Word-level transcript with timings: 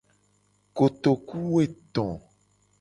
Kotokuwoeto. 0.75 2.05